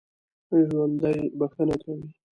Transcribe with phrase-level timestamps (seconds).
[0.69, 2.07] ژوندي بښنه کوي